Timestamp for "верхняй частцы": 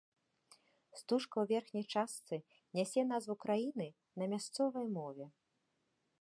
1.51-2.35